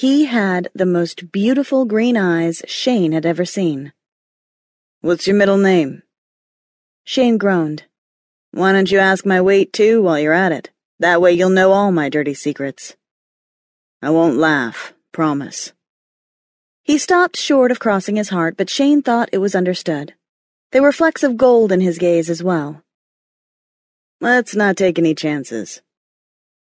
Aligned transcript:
He 0.00 0.24
had 0.24 0.70
the 0.74 0.86
most 0.86 1.30
beautiful 1.30 1.84
green 1.84 2.16
eyes 2.16 2.62
Shayne 2.66 3.12
had 3.12 3.26
ever 3.26 3.44
seen. 3.44 3.92
What's 5.02 5.26
your 5.26 5.36
middle 5.36 5.58
name? 5.58 6.04
Shayne 7.04 7.36
groaned. 7.36 7.84
Why 8.50 8.72
don't 8.72 8.90
you 8.90 8.98
ask 8.98 9.26
my 9.26 9.42
weight 9.42 9.74
too 9.74 10.00
while 10.00 10.18
you're 10.18 10.32
at 10.32 10.52
it? 10.52 10.70
That 11.00 11.20
way 11.20 11.34
you'll 11.34 11.50
know 11.50 11.72
all 11.72 11.92
my 11.92 12.08
dirty 12.08 12.32
secrets. 12.32 12.96
I 14.00 14.08
won't 14.08 14.38
laugh, 14.38 14.94
promise. 15.12 15.74
He 16.82 16.96
stopped 16.96 17.36
short 17.36 17.70
of 17.70 17.78
crossing 17.78 18.16
his 18.16 18.30
heart, 18.30 18.56
but 18.56 18.70
Shayne 18.70 19.02
thought 19.02 19.28
it 19.34 19.44
was 19.44 19.54
understood. 19.54 20.14
There 20.72 20.80
were 20.80 20.92
flecks 20.92 21.22
of 21.22 21.36
gold 21.36 21.72
in 21.72 21.82
his 21.82 21.98
gaze 21.98 22.30
as 22.30 22.42
well. 22.42 22.82
Let's 24.18 24.54
not 24.54 24.78
take 24.78 24.98
any 24.98 25.14
chances. 25.14 25.82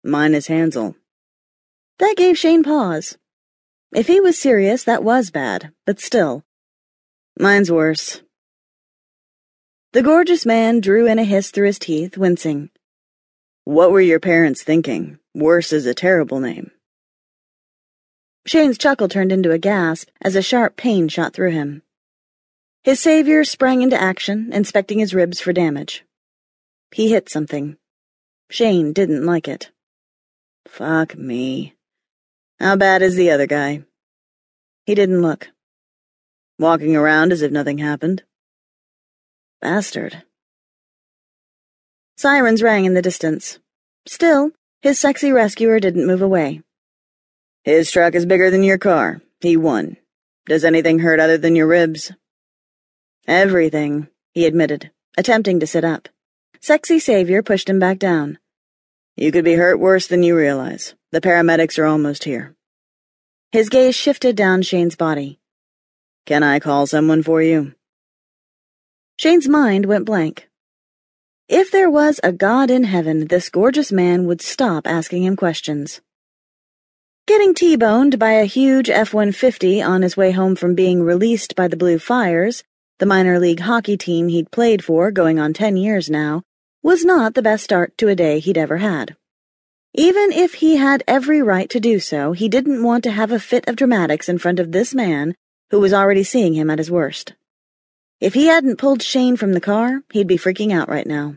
Mine 0.04 0.34
is 0.34 0.46
Hansel. 0.46 0.94
That 1.98 2.14
gave 2.16 2.38
Shayne 2.38 2.62
pause. 2.62 3.18
If 3.94 4.08
he 4.08 4.20
was 4.20 4.36
serious, 4.36 4.82
that 4.84 5.04
was 5.04 5.30
bad, 5.30 5.70
but 5.86 6.00
still. 6.00 6.42
Mine's 7.38 7.70
worse. 7.70 8.22
The 9.92 10.02
gorgeous 10.02 10.44
man 10.44 10.80
drew 10.80 11.06
in 11.06 11.20
a 11.20 11.24
hiss 11.24 11.52
through 11.52 11.68
his 11.68 11.78
teeth, 11.78 12.18
wincing. 12.18 12.70
What 13.62 13.92
were 13.92 14.00
your 14.00 14.18
parents 14.18 14.64
thinking? 14.64 15.20
Worse 15.32 15.72
is 15.72 15.86
a 15.86 15.94
terrible 15.94 16.40
name. 16.40 16.72
Shayne's 18.46 18.78
chuckle 18.78 19.08
turned 19.08 19.30
into 19.30 19.52
a 19.52 19.58
gasp 19.58 20.08
as 20.20 20.34
a 20.34 20.42
sharp 20.42 20.76
pain 20.76 21.06
shot 21.06 21.32
through 21.32 21.52
him. 21.52 21.82
His 22.82 22.98
savior 22.98 23.44
sprang 23.44 23.80
into 23.80 24.00
action, 24.00 24.52
inspecting 24.52 24.98
his 24.98 25.14
ribs 25.14 25.40
for 25.40 25.52
damage. 25.52 26.04
He 26.90 27.10
hit 27.10 27.28
something. 27.28 27.76
Shayne 28.50 28.92
didn't 28.92 29.24
like 29.24 29.46
it. 29.46 29.70
Fuck 30.66 31.16
me. 31.16 31.73
How 32.60 32.76
bad 32.76 33.02
is 33.02 33.16
the 33.16 33.30
other 33.30 33.46
guy? 33.46 33.84
He 34.86 34.94
didn't 34.94 35.22
look. 35.22 35.48
Walking 36.58 36.94
around 36.94 37.32
as 37.32 37.42
if 37.42 37.50
nothing 37.50 37.78
happened? 37.78 38.22
Bastard. 39.60 40.22
Sirens 42.16 42.62
rang 42.62 42.84
in 42.84 42.94
the 42.94 43.02
distance. 43.02 43.58
Still, 44.06 44.52
his 44.82 44.98
sexy 44.98 45.32
rescuer 45.32 45.80
didn't 45.80 46.06
move 46.06 46.22
away. 46.22 46.62
His 47.64 47.90
truck 47.90 48.14
is 48.14 48.26
bigger 48.26 48.50
than 48.50 48.62
your 48.62 48.78
car. 48.78 49.20
He 49.40 49.56
won. 49.56 49.96
Does 50.46 50.64
anything 50.64 51.00
hurt 51.00 51.18
other 51.18 51.38
than 51.38 51.56
your 51.56 51.66
ribs? 51.66 52.12
Everything, 53.26 54.08
he 54.32 54.46
admitted, 54.46 54.90
attempting 55.16 55.58
to 55.60 55.66
sit 55.66 55.84
up. 55.84 56.08
Sexy 56.60 56.98
Savior 56.98 57.42
pushed 57.42 57.68
him 57.68 57.78
back 57.78 57.98
down. 57.98 58.38
You 59.16 59.30
could 59.30 59.44
be 59.44 59.54
hurt 59.54 59.78
worse 59.78 60.08
than 60.08 60.24
you 60.24 60.36
realize. 60.36 60.94
The 61.12 61.20
paramedics 61.20 61.78
are 61.78 61.84
almost 61.84 62.24
here. 62.24 62.56
His 63.52 63.68
gaze 63.68 63.94
shifted 63.94 64.34
down 64.34 64.62
Shayne's 64.62 64.96
body. 64.96 65.38
Can 66.26 66.42
I 66.42 66.58
call 66.58 66.88
someone 66.88 67.22
for 67.22 67.40
you? 67.40 67.74
Shayne's 69.16 69.48
mind 69.48 69.86
went 69.86 70.04
blank. 70.04 70.48
If 71.48 71.70
there 71.70 71.88
was 71.88 72.18
a 72.24 72.32
God 72.32 72.70
in 72.70 72.82
heaven, 72.82 73.28
this 73.28 73.50
gorgeous 73.50 73.92
man 73.92 74.26
would 74.26 74.40
stop 74.40 74.84
asking 74.84 75.22
him 75.22 75.36
questions. 75.36 76.00
Getting 77.28 77.54
T-boned 77.54 78.18
by 78.18 78.32
a 78.32 78.46
huge 78.46 78.90
F-150 78.90 79.86
on 79.86 80.02
his 80.02 80.16
way 80.16 80.32
home 80.32 80.56
from 80.56 80.74
being 80.74 81.04
released 81.04 81.54
by 81.54 81.68
the 81.68 81.76
Blue 81.76 82.00
Fires, 82.00 82.64
the 82.98 83.06
minor 83.06 83.38
league 83.38 83.60
hockey 83.60 83.96
team 83.96 84.26
he'd 84.26 84.50
played 84.50 84.82
for 84.82 85.12
going 85.12 85.38
on 85.38 85.52
ten 85.52 85.76
years 85.76 86.10
now, 86.10 86.42
was 86.84 87.02
not 87.02 87.32
the 87.32 87.40
best 87.40 87.64
start 87.64 87.96
to 87.96 88.08
a 88.08 88.14
day 88.14 88.38
he'd 88.38 88.58
ever 88.58 88.76
had. 88.76 89.16
Even 89.94 90.30
if 90.30 90.54
he 90.54 90.76
had 90.76 91.02
every 91.08 91.40
right 91.40 91.70
to 91.70 91.80
do 91.80 91.98
so, 91.98 92.32
he 92.32 92.46
didn't 92.46 92.82
want 92.82 93.02
to 93.04 93.10
have 93.10 93.32
a 93.32 93.40
fit 93.40 93.66
of 93.66 93.74
dramatics 93.74 94.28
in 94.28 94.36
front 94.36 94.60
of 94.60 94.70
this 94.70 94.94
man 94.94 95.34
who 95.70 95.80
was 95.80 95.94
already 95.94 96.22
seeing 96.22 96.52
him 96.52 96.68
at 96.68 96.78
his 96.78 96.90
worst. 96.90 97.32
If 98.20 98.34
he 98.34 98.48
hadn't 98.48 98.76
pulled 98.76 99.02
Shayne 99.02 99.38
from 99.38 99.54
the 99.54 99.62
car, 99.62 100.02
he'd 100.12 100.26
be 100.26 100.36
freaking 100.36 100.72
out 100.72 100.90
right 100.90 101.06
now. 101.06 101.36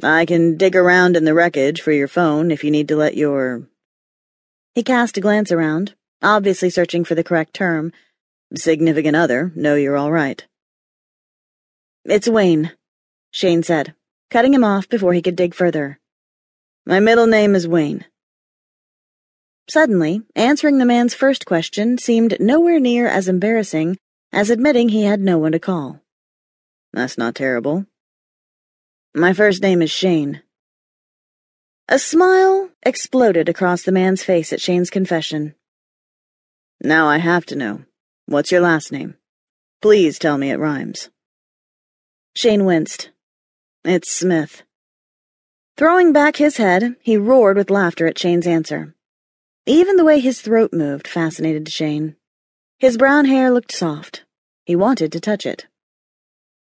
I 0.00 0.26
can 0.26 0.56
dig 0.56 0.76
around 0.76 1.16
in 1.16 1.24
the 1.24 1.34
wreckage 1.34 1.80
for 1.80 1.90
your 1.90 2.06
phone 2.06 2.52
if 2.52 2.62
you 2.62 2.70
need 2.70 2.86
to 2.88 2.96
let 2.96 3.16
your. 3.16 3.66
He 4.76 4.84
cast 4.84 5.16
a 5.16 5.20
glance 5.20 5.50
around, 5.50 5.96
obviously 6.22 6.70
searching 6.70 7.04
for 7.04 7.16
the 7.16 7.24
correct 7.24 7.52
term. 7.52 7.92
Significant 8.54 9.16
other, 9.16 9.50
know 9.56 9.74
you're 9.74 9.96
all 9.96 10.12
right. 10.12 10.46
It's 12.04 12.28
Wayne, 12.28 12.70
Shayne 13.30 13.62
said, 13.62 13.94
cutting 14.30 14.54
him 14.54 14.64
off 14.64 14.88
before 14.88 15.12
he 15.12 15.22
could 15.22 15.36
dig 15.36 15.54
further. 15.54 15.98
My 16.86 17.00
middle 17.00 17.26
name 17.26 17.54
is 17.54 17.68
Wayne. 17.68 18.04
Suddenly, 19.68 20.22
answering 20.34 20.78
the 20.78 20.86
man's 20.86 21.12
first 21.12 21.44
question 21.44 21.98
seemed 21.98 22.40
nowhere 22.40 22.80
near 22.80 23.06
as 23.06 23.28
embarrassing 23.28 23.98
as 24.32 24.50
admitting 24.50 24.88
he 24.88 25.04
had 25.04 25.20
no 25.20 25.38
one 25.38 25.52
to 25.52 25.58
call. 25.58 26.00
That's 26.92 27.18
not 27.18 27.34
terrible. 27.34 27.84
My 29.14 29.32
first 29.32 29.62
name 29.62 29.82
is 29.82 29.90
Shayne. 29.90 30.42
A 31.88 31.98
smile 31.98 32.70
exploded 32.82 33.48
across 33.48 33.82
the 33.82 33.92
man's 33.92 34.22
face 34.22 34.52
at 34.52 34.60
Shayne's 34.60 34.90
confession. 34.90 35.54
Now 36.82 37.08
I 37.08 37.18
have 37.18 37.44
to 37.46 37.56
know. 37.56 37.84
What's 38.26 38.52
your 38.52 38.60
last 38.60 38.92
name? 38.92 39.16
Please 39.82 40.18
tell 40.18 40.38
me 40.38 40.50
it 40.50 40.58
rhymes. 40.58 41.10
Shayne 42.34 42.64
winced. 42.64 43.10
It's 43.90 44.12
Smith. 44.12 44.64
Throwing 45.78 46.12
back 46.12 46.36
his 46.36 46.58
head, 46.58 46.96
he 47.00 47.16
roared 47.16 47.56
with 47.56 47.70
laughter 47.70 48.06
at 48.06 48.18
Shayne's 48.18 48.46
answer. 48.46 48.94
Even 49.64 49.96
the 49.96 50.04
way 50.04 50.20
his 50.20 50.42
throat 50.42 50.74
moved 50.74 51.08
fascinated 51.08 51.70
Shayne. 51.70 52.14
His 52.78 52.98
brown 52.98 53.24
hair 53.24 53.50
looked 53.50 53.72
soft. 53.72 54.26
He 54.66 54.76
wanted 54.76 55.10
to 55.12 55.20
touch 55.20 55.46
it. 55.46 55.68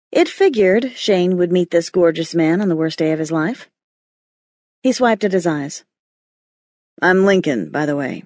It 0.10 0.30
figured 0.30 0.94
Shayne 0.96 1.36
would 1.36 1.52
meet 1.52 1.70
this 1.70 1.90
gorgeous 1.90 2.34
man 2.34 2.62
on 2.62 2.70
the 2.70 2.78
worst 2.78 2.98
day 2.98 3.12
of 3.12 3.20
his 3.20 3.30
life. 3.30 3.70
He 4.82 4.94
swiped 4.94 5.26
at 5.26 5.34
his 5.34 5.46
eyes. 5.46 5.84
I'm 7.02 7.26
Lincoln, 7.26 7.72
by 7.72 7.86
the 7.86 7.98
way. 7.98 8.24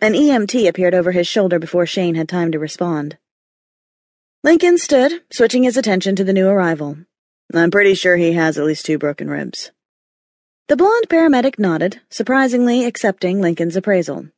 An 0.00 0.14
EMT 0.14 0.66
appeared 0.66 0.94
over 0.94 1.12
his 1.12 1.26
shoulder 1.26 1.58
before 1.58 1.84
Shayne 1.84 2.14
had 2.14 2.26
time 2.26 2.52
to 2.52 2.58
respond. 2.58 3.18
Lincoln 4.42 4.78
stood, 4.78 5.24
switching 5.30 5.64
his 5.64 5.76
attention 5.76 6.16
to 6.16 6.24
the 6.24 6.32
new 6.32 6.48
arrival. 6.48 6.96
I'm 7.54 7.70
pretty 7.70 7.94
sure 7.94 8.16
he 8.16 8.32
has 8.32 8.58
at 8.58 8.64
least 8.64 8.84
two 8.84 8.98
broken 8.98 9.30
ribs. 9.30 9.70
The 10.68 10.76
blond 10.76 11.08
paramedic 11.08 11.58
nodded, 11.58 12.00
surprisingly 12.10 12.84
accepting 12.84 13.40
Lincoln's 13.40 13.76
appraisal. 13.76 14.28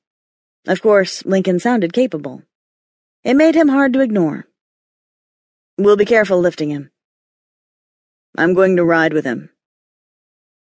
Of 0.66 0.80
course, 0.80 1.24
Lincoln 1.24 1.58
sounded 1.58 1.92
capable. 1.92 2.42
It 3.24 3.34
made 3.34 3.56
him 3.56 3.68
hard 3.68 3.92
to 3.94 4.00
ignore. 4.00 4.46
We'll 5.76 5.96
be 5.96 6.04
careful 6.04 6.38
lifting 6.38 6.70
him. 6.70 6.90
I'm 8.38 8.54
going 8.54 8.76
to 8.76 8.84
ride 8.84 9.12
with 9.12 9.24
him. 9.24 9.50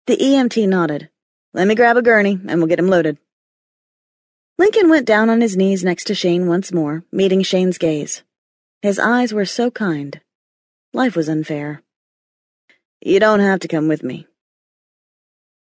The 0.06 0.18
EMT 0.18 0.68
nodded. 0.68 1.10
Let 1.54 1.68
me 1.68 1.74
grab 1.74 1.98
a 1.98 2.04
gurney, 2.04 2.40
and 2.48 2.60
we'll 2.60 2.68
get 2.68 2.80
him 2.80 2.88
loaded. 2.88 3.18
Lincoln 4.60 4.90
went 4.90 5.08
down 5.08 5.30
on 5.30 5.42
his 5.42 5.58
knees 5.58 5.84
next 5.84 6.06
to 6.06 6.16
Shayne 6.16 6.48
once 6.48 6.72
more, 6.72 7.04
meeting 7.12 7.42
Shayne's 7.42 7.78
gaze. 7.78 8.24
His 8.82 9.00
eyes 9.00 9.34
were 9.34 9.46
so 9.46 9.72
kind. 9.72 10.22
Life 10.94 11.16
was 11.16 11.30
unfair. 11.30 11.82
You 13.02 13.20
don't 13.20 13.40
have 13.40 13.60
to 13.62 13.68
come 13.68 13.88
with 13.88 14.04
me. 14.04 14.28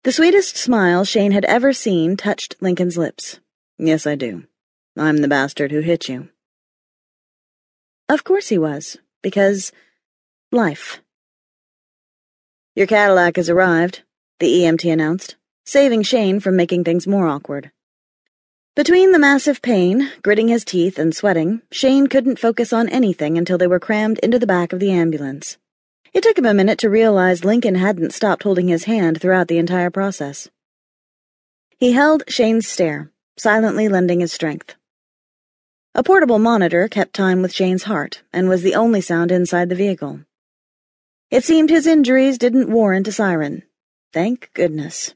The 0.04 0.12
sweetest 0.12 0.56
smile 0.56 1.04
Shayne 1.04 1.32
had 1.32 1.44
ever 1.44 1.72
seen 1.72 2.16
touched 2.16 2.56
Lincoln's 2.60 2.96
lips. 2.96 3.40
Yes, 3.78 4.06
I 4.06 4.14
do. 4.14 4.44
I'm 4.96 5.18
the 5.18 5.28
bastard 5.28 5.70
who 5.70 5.80
hit 5.80 6.08
you. 6.08 6.30
Of 8.08 8.24
course 8.24 8.48
he 8.48 8.56
was, 8.56 8.96
because 9.22 9.70
life. 10.50 11.00
Your 12.74 12.86
Cadillac 12.86 13.36
has 13.36 13.50
arrived, 13.50 14.02
the 14.38 14.62
EMT 14.62 14.90
announced, 14.90 15.36
saving 15.66 16.04
Shayne 16.04 16.40
from 16.40 16.56
making 16.56 16.84
things 16.84 17.06
more 17.06 17.28
awkward. 17.28 17.70
Between 18.74 19.12
the 19.12 19.18
massive 19.18 19.60
pain, 19.60 20.10
gritting 20.22 20.48
his 20.48 20.64
teeth, 20.64 20.98
and 20.98 21.14
sweating, 21.14 21.60
Shayne 21.70 22.06
couldn't 22.06 22.38
focus 22.38 22.72
on 22.72 22.88
anything 22.88 23.36
until 23.36 23.58
they 23.58 23.66
were 23.66 23.80
crammed 23.80 24.18
into 24.20 24.38
the 24.38 24.46
back 24.46 24.72
of 24.72 24.80
the 24.80 24.92
ambulance. 24.92 25.58
It 26.18 26.24
took 26.24 26.36
him 26.36 26.46
a 26.46 26.52
minute 26.52 26.80
to 26.80 26.90
realize 26.90 27.44
Lincoln 27.44 27.76
hadn't 27.76 28.12
stopped 28.12 28.42
holding 28.42 28.66
his 28.66 28.86
hand 28.86 29.20
throughout 29.20 29.46
the 29.46 29.58
entire 29.58 29.88
process. 29.88 30.48
He 31.78 31.92
held 31.92 32.24
Shayne's 32.26 32.66
stare, 32.66 33.12
silently 33.36 33.88
lending 33.88 34.18
his 34.18 34.32
strength. 34.32 34.74
A 35.94 36.02
portable 36.02 36.40
monitor 36.40 36.88
kept 36.88 37.14
time 37.14 37.40
with 37.40 37.52
Shayne's 37.52 37.84
heart 37.84 38.24
and 38.32 38.48
was 38.48 38.62
the 38.62 38.74
only 38.74 39.00
sound 39.00 39.30
inside 39.30 39.68
the 39.68 39.76
vehicle. 39.76 40.22
It 41.30 41.44
seemed 41.44 41.70
his 41.70 41.86
injuries 41.86 42.36
didn't 42.36 42.68
warrant 42.68 43.06
a 43.06 43.12
siren. 43.12 43.62
Thank 44.12 44.50
goodness. 44.54 45.14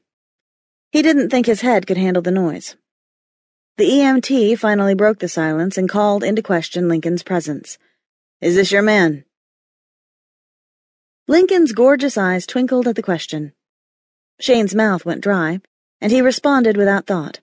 He 0.93 1.03
didn't 1.03 1.31
think 1.31 1.47
his 1.47 1.63
head 1.63 1.89
could 1.89 1.99
handle 1.99 2.23
the 2.23 2.31
noise. 2.31 2.77
The 3.77 3.91
EMT 3.91 4.57
finally 4.57 4.95
broke 4.95 5.19
the 5.19 5.27
silence 5.27 5.77
and 5.77 5.89
called 5.89 6.23
into 6.23 6.43
question 6.43 6.89
Lincoln's 6.89 7.25
presence. 7.25 7.77
Is 8.41 8.55
this 8.55 8.71
your 8.71 8.83
man? 8.83 9.25
Lincoln's 11.33 11.73
gorgeous 11.73 12.19
eyes 12.19 12.45
twinkled 12.45 12.87
at 12.87 12.95
the 12.95 13.03
question. 13.03 13.55
Shayne's 14.39 14.75
mouth 14.75 15.07
went 15.07 15.23
dry, 15.23 15.61
and 15.99 16.13
he 16.13 16.21
responded 16.21 16.77
without 16.77 17.07
thought. 17.07 17.41